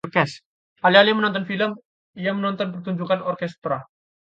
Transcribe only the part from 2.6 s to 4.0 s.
pertunjukan orkestra